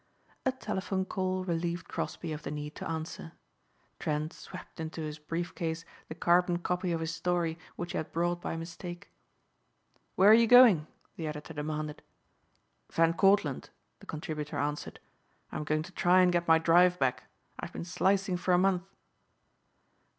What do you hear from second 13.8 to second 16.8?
the contributor answered; "I'm going to try and get my